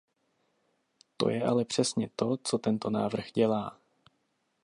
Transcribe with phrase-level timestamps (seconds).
[1.17, 3.77] To je ale přesně to, co tento návrh dělá.